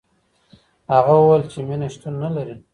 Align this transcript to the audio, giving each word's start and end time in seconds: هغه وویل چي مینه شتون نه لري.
هغه 0.93 1.13
وویل 1.19 1.43
چي 1.51 1.59
مینه 1.67 1.87
شتون 1.93 2.13
نه 2.23 2.29
لري. 2.35 2.55